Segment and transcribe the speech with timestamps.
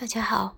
[0.00, 0.56] 大家好，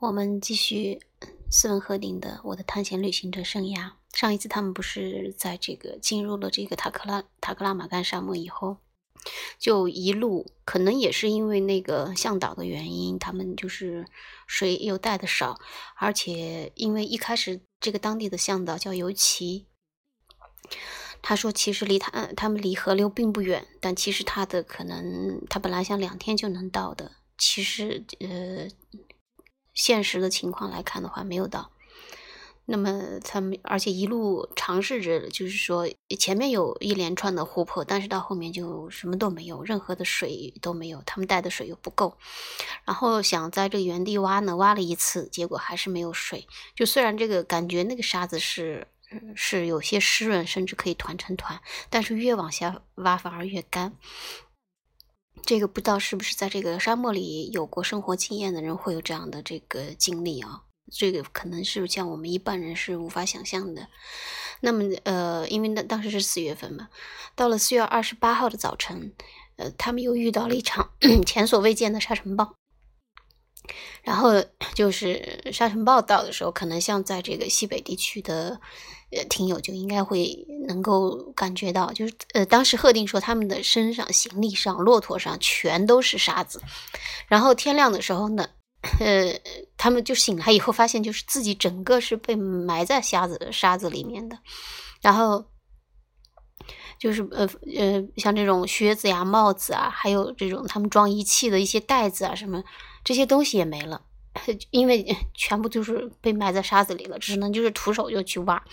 [0.00, 1.00] 我们继续
[1.48, 3.92] 斯文赫定的我的探险旅行者生涯。
[4.12, 8.78] 上一次他们不是在这个进入了这个塔克拉塔克拉玛干沙漠以后，
[9.60, 14.08] 就一路可能也是因为那个向导的原因，他们就是
[14.48, 15.60] 水又带的少，
[15.94, 19.68] 而且因为一开始这个当地的向导叫尤其，
[21.22, 27.12] 他说其实离他他们离河流并不远，但其实他的可能他本来想两天就能到的。
[27.36, 28.68] 其实，呃，
[29.72, 31.70] 现实的情况来看的话，没有到。
[32.66, 35.86] 那么他们，而且一路尝试着，就是说
[36.18, 41.02] 前面有一连串的湖泊，但是到后面就什么都没有，任何的水都没有。
[41.04, 42.16] 他们带的水又不够，
[42.86, 46.46] 然后想在这个原地挖呢，挖了一次，结果还是没有水。
[46.74, 48.86] 就虽然这个感觉那个沙子是
[49.34, 53.92] 是有些湿润，甚至可以团成团，但是越往下挖反而越干。
[55.44, 60.62] 这个不知道是不是在这个沙漠里有过生活经验的人会有这样的这个经历啊？
[60.92, 63.88] 这个可能是像我们一般人是无法想象的。
[64.60, 66.88] 那么，呃，因为那当时是四月份嘛，
[67.34, 69.12] 到了四月二十八号的早晨，
[69.56, 70.90] 呃，他们又遇到了一场
[71.26, 72.54] 前所未见的沙尘暴。
[74.02, 74.30] 然后
[74.74, 78.60] 就是沙尘暴到的时候，可能像在这个西北地区的。
[79.16, 80.34] 呃，听友就应该会
[80.66, 86.60] 能够感觉到，就是呃，当时贺定说他们的身上、行李上、骆驼上全都是沙子，
[87.28, 88.44] 然后天亮的时候呢，
[88.98, 89.32] 呃，
[89.76, 94.36] 他们就醒来以后发现，就是自己整个是被埋在沙子沙子里面的，
[95.00, 95.44] 然后
[96.98, 102.62] 就是呃呃，像这种靴子呀、帽子啊，还有这种他们装仪器的一些袋子啊，什么
[103.02, 104.02] 这些东西也没了。
[104.70, 108.64] 因为 全部就是被埋在沙子里了，只能就是徒手就去挖。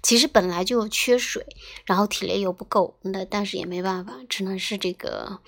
[0.00, 1.44] 其实本来就缺水，
[1.84, 5.40] 然后体力又不够，那但是也没办法，只能是这个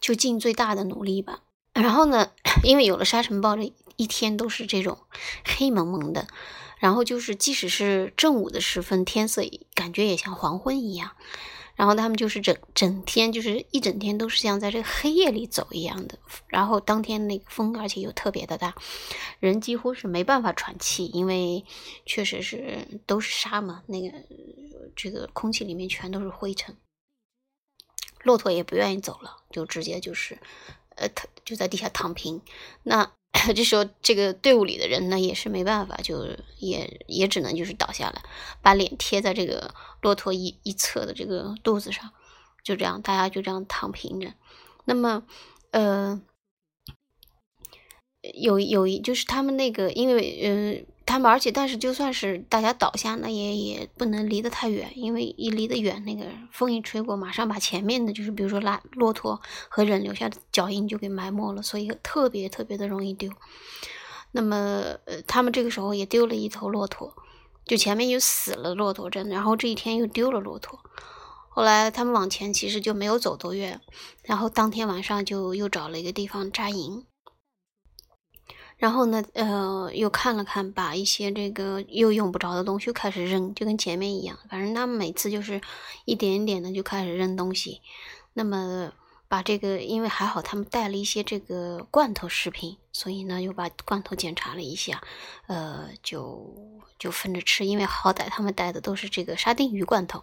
[0.00, 1.40] 就尽最大的努力吧。
[1.72, 2.30] 然后呢，
[2.62, 4.96] 因为有了沙尘暴，这一天都是这种
[5.44, 6.28] 黑蒙蒙的，
[6.78, 9.42] 然后就是即使是正午的时分，天色
[9.74, 11.12] 感觉也像黄昏一样。
[11.76, 16.16] 然后他们就是整整天，就是一整天都是像在这个黑夜里走一样的。
[16.46, 18.76] 然后当天那个风，而且又特别的大，
[19.40, 21.64] 人几乎是没办法喘气，因为
[22.06, 24.16] 确实是都是沙嘛，那个
[24.94, 26.76] 这个空气里面全都是灰尘。
[28.22, 30.38] 骆驼也不愿意走了，就直接就是，
[30.94, 32.40] 呃，他就在地下躺平。
[32.84, 33.10] 那。
[33.54, 36.26] 这时候， 这个队伍里的人呢，也是没办法，就
[36.58, 38.22] 也也只能就是倒下来，
[38.62, 42.12] 把脸贴在这个骆驼一一侧的这个肚子上，
[42.62, 44.32] 就这样，大家就这样躺平着。
[44.84, 45.24] 那么，
[45.72, 46.20] 呃，
[48.34, 50.86] 有有一就是他们那个，因为嗯。
[51.06, 63.30] 他们，而且，但是，就算是大家倒下，那也也不能离得太远，因为一离得远，那个风一吹过，马上把前面的就是，比如说拉骆驼和人留下的脚印就给埋没了，所以特别特别的容易丢。
[64.32, 64.56] 那么，
[65.04, 67.14] 呃，他们这个时候也丢了一头骆驼，
[67.66, 70.80] 就前面又死了骆驼，真的，然后这一天又丢了骆驼。
[71.50, 73.80] 后来他们往前其实就没有走多远，
[74.24, 77.04] 然后当天晚上就又找了一个地方扎营。
[78.84, 84.38] 然后呢，呃，又看了看，把一些这个又用不着的东西又开始扔，就跟前面一样。
[84.50, 85.58] 反正他们每次就是
[86.04, 87.80] 一点一点的就开始扔东西。
[88.34, 88.92] 那么
[89.26, 95.02] 把这个，因为还好他们带了一些这个罐头食品，所以呢又把罐头检查了一下，
[95.46, 96.54] 呃，就
[96.98, 97.64] 就分着吃。
[97.64, 100.22] 因为好歹他们带的都是这个沙丁鱼罐头，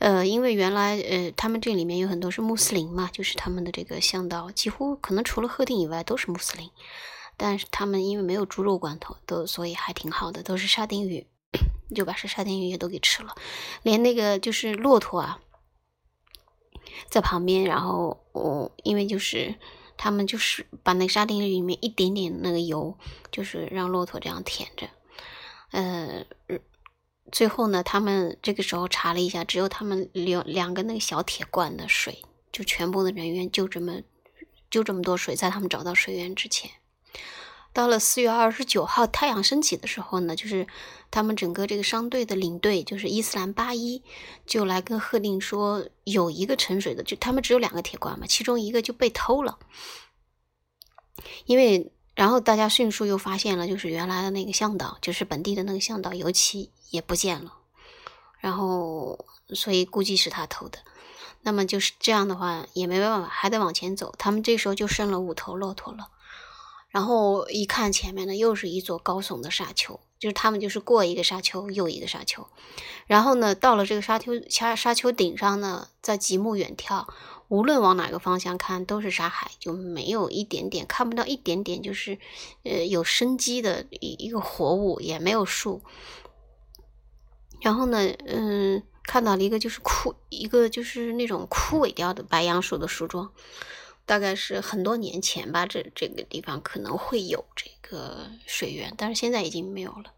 [0.00, 6.68] 呃，因为原来呃他们这里面有很多是穆斯林嘛，就是他们的这个向导几乎可能除了赫定以外都是穆斯林。
[7.36, 11.26] 但是他们因为没有猪肉罐头，都所以还挺好的，都是沙丁鱼，
[11.94, 13.34] 就把这沙丁鱼也都给吃了，
[13.82, 15.40] 连那个就是骆驼啊，
[17.10, 19.54] 在旁边，然后我因为就是
[19.96, 22.96] 他们就是把那沙丁鱼里面一点点那个油，
[23.30, 24.88] 就是让骆驼这样舔着，
[25.72, 26.24] 呃，
[27.30, 34.00] 最后呢，他们这个时候查了一下，只有他们两两个那个小铁罐的水，就全部的人员就这么
[34.70, 36.70] 就这么多水，在他们找到水源之前。
[37.76, 40.66] 到了四月二十九号太阳升起的时候呢，就是
[41.10, 44.02] 他们整个这个商队的领队，就是伊斯兰八一，
[44.46, 49.58] 就来跟贺定说，有一个沉水的，就他们只有两个铁罐嘛，其中一个就被偷了。
[51.44, 57.58] 因为，然后大家迅速又发现了，就是原来的那个向导，就是本地的那个向导，尤其也不见了。
[58.38, 60.78] 然后，所以估计是他偷的。
[61.42, 64.14] 那么就是这样的话，也没办法，还得往前走。
[64.16, 66.08] 他们这时候就剩了五头骆驼了。
[66.96, 72.46] 然后一看前面呢，又是一座高耸的沙丘，就是他们就是过一个沙丘又一个沙丘，
[73.06, 77.06] 然后呢，到了这个沙丘沙沙丘顶上呢，在极目远眺，
[77.48, 82.18] 无论往哪个方向看都是沙海，就没有一点点看不到一点点，就是
[82.62, 85.82] 呃有生机的一一个活物，也没有树。
[87.60, 93.30] 然后呢，嗯，看到了一个就是枯一个就是那种枯萎掉的白杨树的树桩，
[94.06, 100.14] 大概是很多年前吧，这这个地方可能会有这个水源，但是现在已经没有了。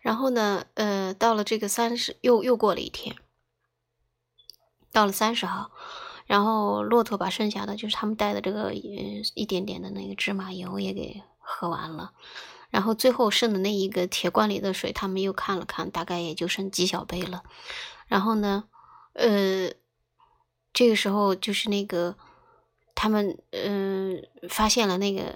[0.00, 3.16] 然后呢，呃，到了这个三十，又又过了一天，
[4.92, 5.72] 到了三十号，
[6.26, 12.12] 然后骆驼把剩下的就是他们带的这个一点点的那个芝麻油也给喝完了，
[12.70, 17.42] 然后最后剩的那一个铁罐里的水，他们又看了看，大概也就剩几小杯了。
[18.06, 18.64] 然后呢，
[19.14, 19.70] 呃，
[20.72, 22.16] 这个时候就是那个
[23.00, 25.34] 他们嗯发现了那个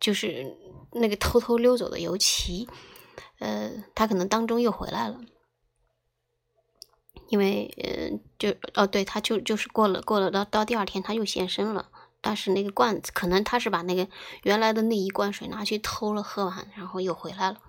[0.00, 0.56] 就是
[0.90, 2.66] 那个偷偷溜走的尤其。
[3.38, 5.20] 呃，他可能当中又回来了，
[7.28, 11.88] 因为呃，就哦，对，他就就是过了过了到到第二天他又现身了，
[12.20, 14.08] 但是那个罐子可能他是把那个
[14.42, 17.62] 原来的那一罐水拿去偷了喝完，然后又回来了。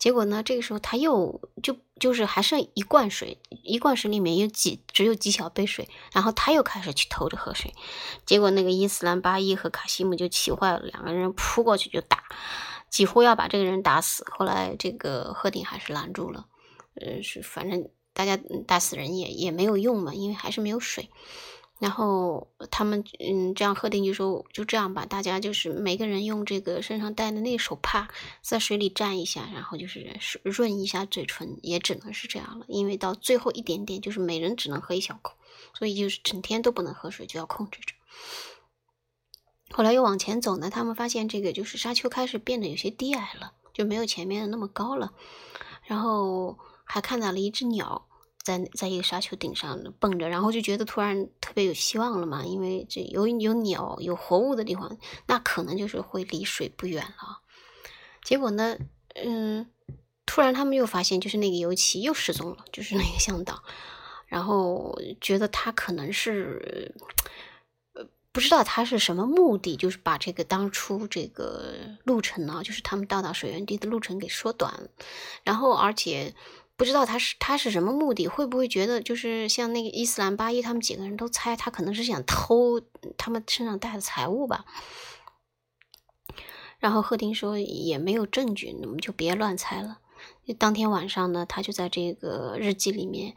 [0.00, 7.72] 结果呢，这个时候他又就就是还剩一罐水，一罐水里面有几只有几小杯水，然后他又开始去偷着喝水，
[8.24, 12.24] 结果那个伊斯兰巴伊和卡西姆就气坏了，两个人扑过去就打。
[12.88, 16.46] 几乎要把这个人打死，后来这个贺鼎还是拦住了。
[16.94, 18.36] 呃，是反正大家
[18.66, 21.08] 打死人也也没有用嘛，因为还是没有水。
[21.80, 28.06] 然后他们嗯，这样贺定就说就这样吧，大家就是每个人用这个身上带的那手帕
[28.42, 32.66] 在水里蘸一下，然后就是润一下嘴唇，也只能是这样了。
[32.68, 35.34] 因为到最后一点点，就是每人只能喝一小口，
[35.72, 37.94] 所以就是整天都不能喝水，就要控制着。
[39.72, 45.14] 后来又往前走呢，他们发现这个就是沙丘开始变得有些低矮了，就没有前面的那么高了。
[45.84, 48.06] 然后还看到了一只鸟
[48.58, 57.42] 在在一个沙丘顶上蹦着，然后就觉得突然特别有希望了嘛，因为这有有鸟有活物的地方，那可能就是会离水不远了。
[58.22, 58.76] 结果呢，
[59.14, 59.70] 嗯，
[60.26, 63.62] 突然他们又发现就是那个油漆又失踪了，就是那个向导，
[64.26, 66.94] 然后觉得他可能是。
[68.32, 71.74] 不知道他是什么目的，就是把这个当初这个
[72.04, 74.88] 路程呢，就是他们到达水源地的路程给缩短，
[75.42, 76.32] 然后而且
[76.80, 82.80] 不知道他是他是什么目的，会不会觉得就是像那个伊斯兰巴依他们几个人都猜他可能是想偷
[83.18, 84.64] 他们身上带的财物吧。
[86.78, 89.98] 然后贺丁说也没有证据，我们就别乱猜了。
[90.58, 93.36] 当天晚上呢，他就在这个日记里面。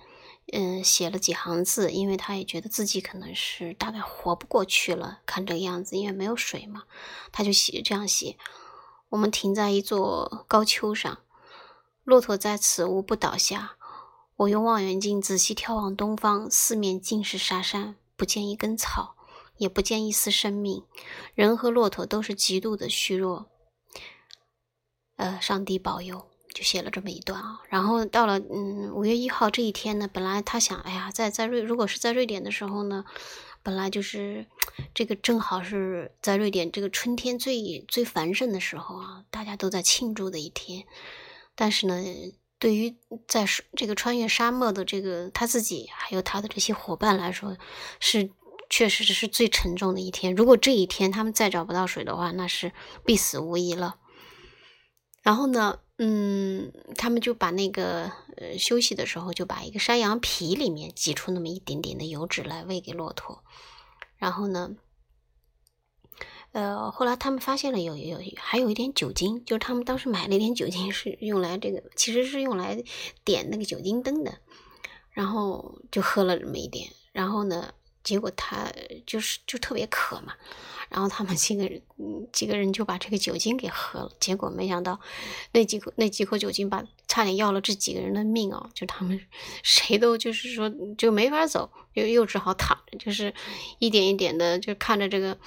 [0.53, 5.19] 嗯，写了几行字，因为他也觉得自己可能是大概活不过去了。
[5.25, 6.83] 看这个样子，因为没有水嘛，
[7.33, 8.37] 他就写这样写：
[9.09, 11.19] 我们停在一座高丘上，
[12.03, 13.77] 骆驼在此无不倒下。
[14.35, 19.15] 我用望远镜仔细眺望东方，四面尽是沙山，不见一根草，
[19.57, 20.83] 也不见一丝生命。
[21.35, 23.49] 人和骆驼都是极度的虚弱。
[25.15, 26.29] 呃，上帝保佑。
[26.53, 33.05] 就写了这么一段啊，然后到了嗯五月一号这一天呢，本来他想，哎呀，在在瑞如果是在瑞典的时候呢，
[33.63, 34.45] 本来就是
[34.93, 40.85] 这个正好是在瑞典这个春天最最繁盛的时候啊，大家都在庆祝的一天。
[41.55, 41.95] 但是呢，
[42.59, 42.95] 对于
[43.27, 43.45] 在
[43.75, 47.57] 这个穿越沙漠的这个他自己还有他的这些伙伴来说，
[47.99, 48.31] 是
[48.69, 50.33] 确实是最沉重的一天。
[50.33, 52.71] 如果这一天他们再找不到水的话，那是
[53.05, 53.97] 必死无疑了。
[55.21, 55.79] 然后呢？
[55.99, 63.43] 嗯，他们就把那个呃休息的时候，就把一个山羊皮里面挤出那么一点点的油脂来喂给骆驼。
[64.17, 64.71] 然后呢，
[66.53, 72.81] 呃，后来他们发现了有有还有一点酒精，就是他们当时买了一点酒精，是用来这个其实是用来
[73.25, 74.39] 点那个酒精灯的。
[75.11, 77.71] 然后就喝了这么一点，然后呢，
[78.03, 78.71] 结果他
[79.05, 80.33] 就是就特别渴嘛。
[80.89, 81.81] 然后他们几个人，
[82.31, 84.99] 几个人就把这个酒精给喝了，结果没想到，
[85.51, 88.71] 那几口那几口酒精把差点要了这几个人的命哦！
[88.73, 89.19] 就他们
[89.61, 90.67] 谁都就是说
[90.97, 93.31] 就没法走，又又只好躺着，就是
[93.77, 95.37] 一点一点的就看着这个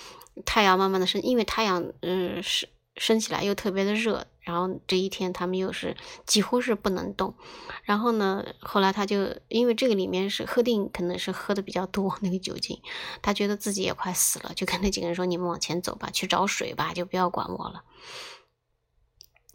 [0.44, 2.68] 太阳慢慢的升，因为太阳嗯是。
[2.98, 7.34] 升起来又特别的热，然后这一天他们又是几乎是不能动，
[7.82, 12.80] 然后呢，后来他就因为这个里面是喝定，可能是喝的比较多那个酒精，
[13.20, 17.84] 他觉得自己也快死了，就跟那几个人说：“你们往前走吧，去找水吧，就不要管我了。”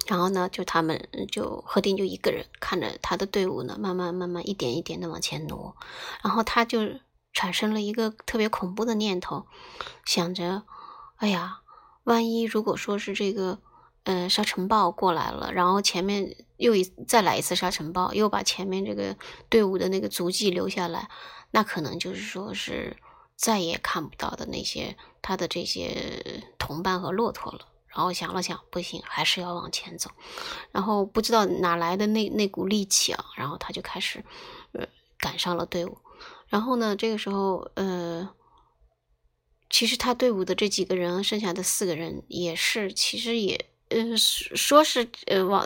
[0.05, 5.75] 然后呢，就他们就喝定就一个人看着他的队伍呢，慢慢慢慢一点一点的往前挪，
[6.23, 6.81] 然后他就
[7.33, 9.45] 产生了一个特别恐怖的念头，
[10.05, 10.63] 想着
[11.17, 11.59] ：“哎呀。”
[12.03, 13.59] 万一如果说是这个，
[14.05, 19.15] 呃，沙尘暴过来了，然后前面又一再来一次沙尘暴，又把前面这个
[19.50, 21.11] 队伍的那个足迹留下来，
[21.51, 22.97] 那可能就是说是
[23.35, 27.67] 再也看不到的那些他的这些同伴和骆驼了。
[27.85, 30.09] 然后想了想，不行，还是要往前走。
[30.71, 34.25] 然后不知道哪来的那那股力气啊，然后他就开始
[34.71, 34.88] 呃
[35.19, 36.00] 赶上了队伍。
[36.51, 38.29] 然后呢，这个时候呃。
[39.74, 45.65] 其实他队伍的这几个人，剩下的四个人也是，其实也，呃，说是呃往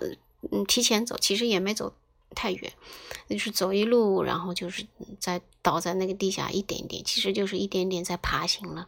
[0.52, 1.92] 嗯提前走，其实也没走
[2.36, 2.72] 太远，
[3.28, 4.86] 就是走一路，然后就是
[5.20, 8.88] 在倒在那个地下一点点，其实就是一点点在爬行了。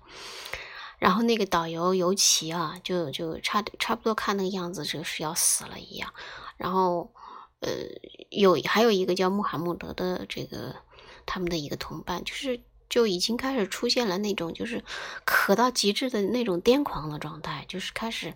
[0.99, 6.13] 然后那个导游尤其啊，就就差差不多看那个样子就是要死了一样。
[6.57, 7.11] 然后
[7.61, 7.71] 呃
[8.29, 10.75] 有还有一个叫穆罕默德的这个
[11.27, 12.59] 他们的一个同伴，就是。
[12.89, 14.81] 就已经开始出现了那种就是
[15.25, 18.33] 渴到极致的那种癫狂的状态，就是开始，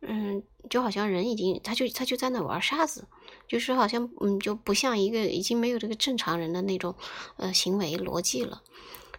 [0.00, 3.06] 嗯，就好像人已经他就他就在那玩沙子，
[3.46, 6.96] 就是好像嗯就不像一个已经没有这个正常人的那种
[7.36, 8.60] 呃行为逻辑了，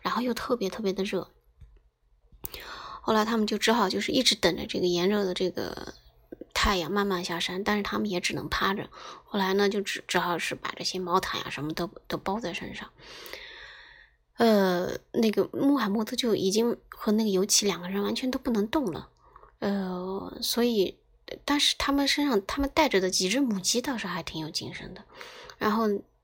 [0.02, 1.30] 然后又特别特别的热，
[3.00, 5.94] 后来他们就只好就是一直等着这个炎热的这个
[6.64, 8.88] 太阳慢慢下山，但是他们也只能趴着，
[9.26, 12.90] 后来呢就只只好是把这些毛毯呀什么都都包在身上。
[14.38, 19.10] 呃，那个穆罕默德就已经和那个尤其两个人完全都不能动了，
[19.60, 20.98] 呃，所以，
[21.44, 25.04] 但是他们身上他们带着的几只母鸡倒是还挺有精神的，
[25.58, 25.84] 然后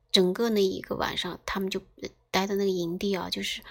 [0.10, 1.82] 整个那一个晚上，他们就
[2.32, 3.62] 待的那个营地啊，就是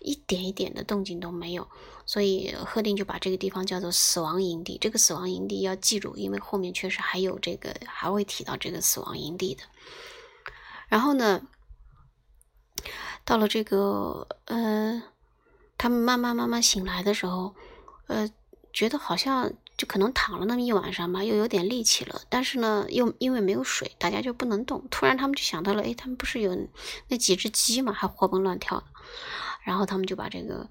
[0.00, 1.68] 一点一点的动静都没有，
[2.06, 4.78] 所以赫定就把这个地方叫做死亡营地。
[4.80, 9.62] 这个死亡营地要记住，因为后面确实还有这个还会提到这个死亡营地的。
[10.88, 11.42] 然后呢？
[13.24, 15.02] 到了这个，呃，
[15.76, 17.54] 他们慢慢慢慢醒来的时候，
[18.06, 18.30] 呃，
[18.72, 22.22] 觉得好像就可能躺了那么一晚上吧，又有点力气了。
[22.30, 24.86] 但是呢，又因为没有水，大家就不能动。
[24.90, 26.56] 突然，他们就想到了，哎，他们不是有
[27.08, 28.86] 那几只鸡嘛，还活蹦乱跳的。
[29.68, 30.68] 然后他们就把这个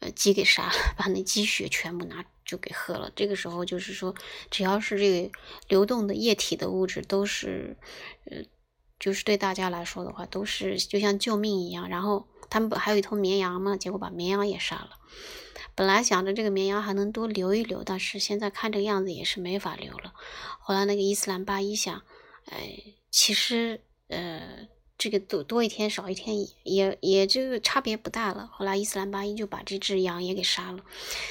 [0.00, 3.10] 呃鸡给杀了，把那鸡血全部拿就给喝了。
[3.14, 4.14] 这个时候就是说，
[4.50, 5.30] 只要是这个
[5.68, 7.76] 流动的液体的物质，都是
[8.30, 8.42] 呃。
[9.02, 11.88] 就是对大家来说的话，都是就像救命一样。
[11.88, 13.74] 然后他们还有一头绵羊嘛？
[13.74, 14.90] 结果把绵羊也杀了。
[15.74, 20.12] 本来想着这个绵羊还能多留一留，但是现在看这个样子也是没法留了。
[20.58, 22.02] 后来那个伊斯兰巴一想，
[22.50, 22.78] 哎，
[23.10, 24.68] 其实呃，
[25.00, 28.50] 这个多多一天少一天也也也这个差别不大了。
[28.52, 30.84] 后来伊斯兰巴一就把这只羊也给杀了。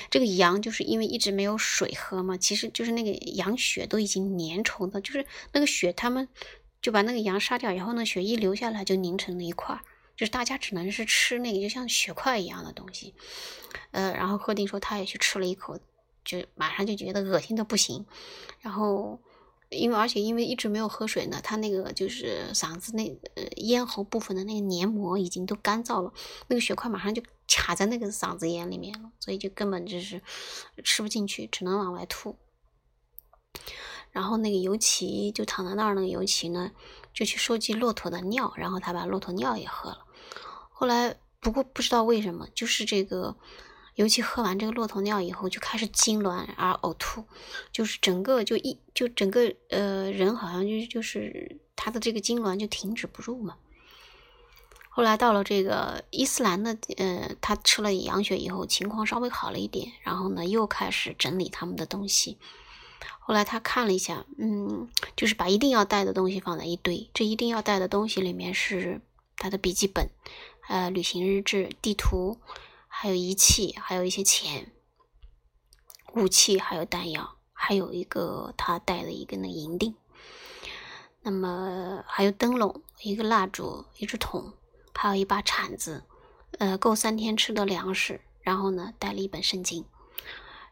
[0.10, 6.28] 这个羊就是因为一直没有水喝嘛，其实就是那个羊血都已经粘稠的，就是那个血他们。
[6.82, 9.78] 就把那个羊杀掉以后呢，血一流下来就凝成了一块，
[10.16, 13.14] 就是大家只能是吃那个就像血块一样的东西。
[13.92, 15.78] 呃，然后赫定说他也去吃了一口，
[16.24, 18.06] 就马上就觉得恶心的不行。
[18.62, 19.20] 然后
[19.70, 26.12] 因为而且因为一直没有喝水呢，他那个就是嗓子那呃咽喉部分的那个黏膜已经都干燥了，
[26.48, 30.22] 那个血块马上就卡在那个嗓子眼里面了，所以就根本就是
[30.84, 32.36] 吃不进去，只能往外吐。
[34.12, 36.72] 然后那个尤其就躺在那儿，那个尤其呢，
[37.14, 40.00] 就去收集骆驼的尿，然后他把骆驼尿也喝了。
[40.72, 43.36] 后来不过不知道为什么，就是这个
[44.00, 47.25] 尤其喝完这个骆驼尿以后，就开始痉挛而呕吐，
[47.70, 53.58] 就是整个就一就整个呃人好像就就是他的这个痉挛就停止不住嘛。
[54.88, 62.38] 后来到了这个伊斯兰的呃，他吃了羊血以后，情况稍微好了一点，然后呢又开始整理他们的东西。
[63.20, 64.88] 后来他看了一下，嗯，
[65.18, 67.10] 就是把一定要带的东西放在一堆。
[67.13, 69.01] 这一定要带的东西里面是
[69.36, 70.10] 他的笔记本、
[70.70, 72.38] 呃，旅行日志、地图，
[73.01, 74.74] 还有仪器，还有一些钱、
[76.15, 79.96] 武器，还有弹药，还有一个他带的一个那银锭。
[81.22, 84.51] 那么还有灯笼、一个蜡烛、一只桶，
[84.94, 86.03] 还有一把铲子，
[86.58, 88.20] 呃，够三天吃的粮食。
[88.41, 89.86] 然后呢，带了一本圣经。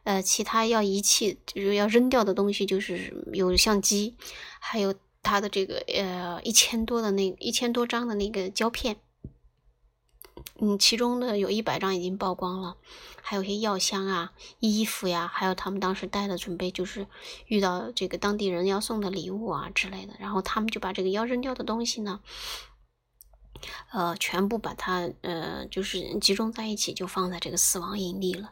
[0.04, 4.18] 呃，其他要遗弃就是要扔掉的东西，就是有相机，
[4.60, 4.94] 还有
[5.24, 8.98] 他的这个呃一千多的那一千多张的那个胶片，
[10.60, 12.78] 嗯，其中的有一百张已经曝光了，
[13.22, 17.06] 还有些药箱啊、衣服呀，还有他们当时带的准备，就是
[17.46, 22.22] 遇到这个当地人要送的礼物啊之类的，然后他们就把这个要扔掉的东西呢，
[23.92, 28.52] 呃，全部把它呃就是集中在一起，就放在这个死亡营地了。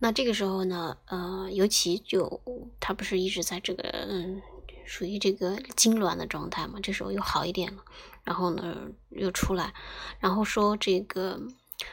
[0.00, 2.40] 那这个时候呢，呃，尤其就
[2.80, 4.42] 他不是一直在这个嗯，
[4.90, 7.84] 属于这个痉挛的状态嘛，这时候又好一点了，
[8.24, 8.76] 然后呢
[9.10, 9.72] 又出来，
[10.18, 11.40] 然后说这个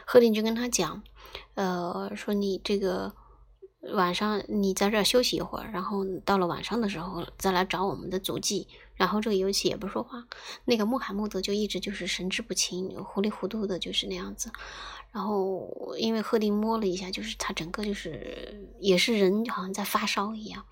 [0.04, 1.04] 贺定就跟他讲，
[1.54, 3.13] 呃，说你这个
[3.94, 8.67] 晚上你在这儿休息一会儿，然后到了晚上的时候再来找我们的足迹。
[8.96, 10.25] 然后这个尤其也不说话，
[10.65, 14.51] 那个穆罕默德就一直就是神志不清、糊里糊涂的，就是那样子。
[15.12, 20.65] 然后因为赫定摸了一下，就是他整个就是也是人好像在发烧一样。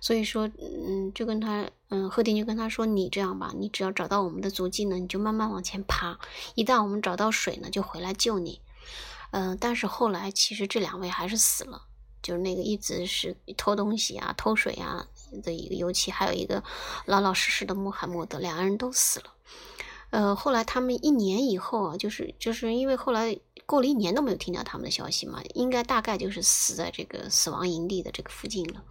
[0.00, 6.18] 所以说，嗯，就跟他，嗯，赫定就跟他说：“你这样吧，你只要找到我们的足迹呢，你就慢慢往前爬。
[6.56, 8.60] 一旦我们找到水呢，就回来救你。”
[9.30, 11.82] 嗯，但是后来其实这两位还是死了，
[12.22, 15.06] 就是那个一直是偷东西啊、偷水啊。
[15.44, 16.60] 的一个尤其还有一个
[17.06, 19.32] 老老实实的穆罕默德，两个人都死了。
[20.10, 28.82] 呃，后来他们一年以后啊，就是就是因为后来过了一年都没有听到他们的消息嘛，应该大概就是死在这个死亡营地的这个附近了。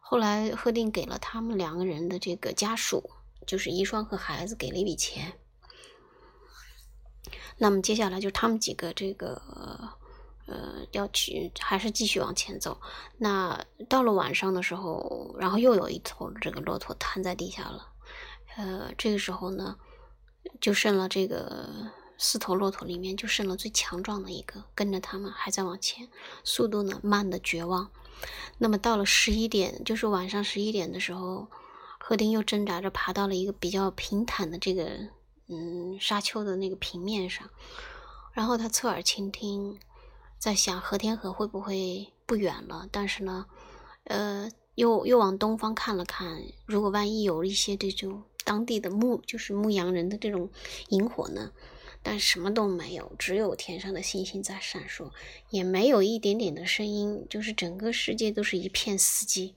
[0.00, 3.10] 后来赫定给了他们两个人的这个家属，
[3.46, 5.34] 就是遗孀和孩子，给了一笔钱。
[7.58, 9.42] 那么接下来就他们几个这个。
[10.52, 12.78] 呃，要去还是继续往前走？
[13.16, 17.88] 那到了晚上的时候，然后又有一头这个骆驼瘫在地下了。
[18.56, 19.78] 呃，这个时候呢，
[20.60, 26.08] 就剩了这个四头骆驼里面就剩了最强壮的一个，跟着他们还在往前，
[26.44, 27.90] 速度呢慢的绝望。
[28.58, 31.48] 那么到了十一点，就是晚上十一点的时候，
[31.98, 35.08] 赫丁又挣扎着爬到了一个比较平坦的这个
[35.48, 37.48] 嗯沙丘的那个平面上，
[38.34, 39.80] 然后他侧耳倾听。
[40.42, 42.88] 在想和田河会不会不远了？
[42.90, 43.46] 但是呢，
[44.02, 50.50] 呃，又又往东方看了看，如果万一有一些这种当地的牧，就是牧羊人的这种
[50.88, 51.52] 萤火呢？
[52.02, 55.12] 但什么都没有，只有天上的星星在闪烁，
[55.50, 59.52] 也没有一点点的声音，就是整个世界都是一片死寂。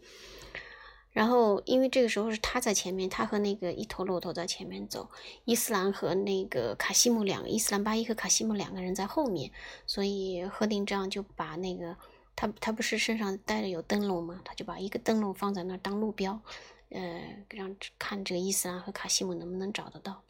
[1.16, 5.10] 然后，因为这个时候是他在前面，他和那个一头骆驼在前面走，
[5.46, 9.50] 伊斯兰和那个卡西姆两个，伊斯兰巴伊和卡西姆两个人在后面，
[9.88, 11.96] 所以赫定这样就把那个
[12.36, 14.42] 他他不是身上带着有灯笼吗？
[14.44, 16.42] 他就把一个灯笼放在那儿当路标，
[16.90, 20.22] 呃，让看这个伊斯兰和卡西姆能不能找得到。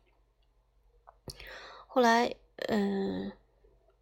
[1.87, 2.35] 后来，
[2.67, 3.31] 嗯。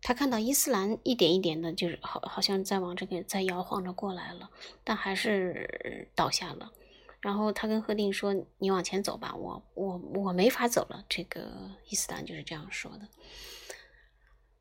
[0.03, 4.50] 他看到伊斯兰一点一点的，就是好，好像在往这个在摇晃着过来了，
[4.83, 6.72] 但还是倒下了。
[7.21, 13.08] 然后他跟赫定说：“你往前走吧，我我我没法走了。”这个伊斯兰就是这样说的。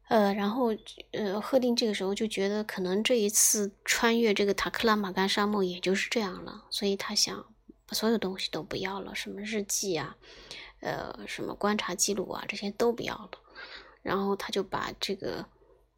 [0.09, 0.69] 呃，然后
[1.11, 7.47] 呃，赫定这个时候就觉得，可能这一次穿越这个塔克拉玛干沙漠也就是这样了，所以他想
[7.87, 10.17] 把所有东西都不要了，什么日记啊，
[10.81, 13.31] 呃，什么观察记录啊，这些都不要了。
[14.03, 15.47] 然后他就把这个，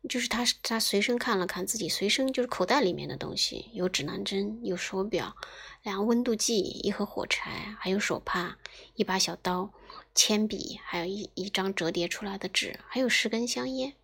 [0.08, 5.34] 就是他他随身看了看自己随身就是口袋里面的东西，有指南针，有手表，
[5.82, 8.58] 两个温度计，一盒火柴，还有手帕，
[8.94, 9.72] 一把小刀，
[10.14, 13.94] 铅笔，还有一一张折叠出来的纸，还有十根香烟。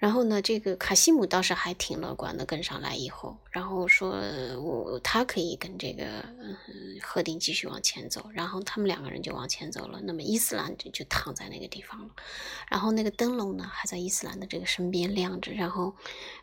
[0.00, 4.18] 然后呢，这个卡西姆倒是还挺乐观的，跟上来以后，然后说
[4.58, 6.06] 我他可以跟这个
[6.38, 6.56] 嗯
[7.02, 10.00] 赫定继续往前走，然后他们两个人就往前走了。
[10.02, 12.14] 那么伊斯兰就就躺在那个地方了，
[12.70, 15.94] 然后那个灯笼呢还在伊斯兰的这个身边亮着，然后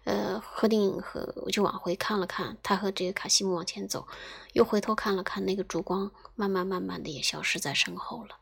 [0.04, 4.08] 呃赫定和我就往回看了看，他和这个卡西姆往前走，
[4.54, 8.38] 又回头看了看那个烛光，慢慢慢慢的也消失在身后了。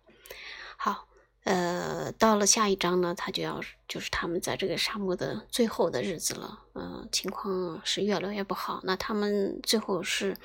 [0.76, 1.08] 好。
[1.46, 8.82] 呃，到了下一章呢，他就要就是他们在这个沙漠的最后的日子了，嗯，情况是越来越不好。
[8.84, 10.36] 那他们最后是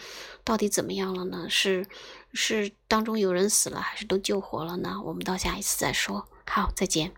[0.44, 1.46] 到底怎么样了呢？
[1.48, 1.86] 是
[2.34, 5.00] 是当中有人死了，还是都救活了呢？
[5.02, 6.28] 我们到下一次再说。
[6.46, 7.12] 好，再见。